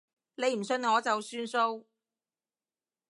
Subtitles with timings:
[0.33, 1.85] 你唔信我就算數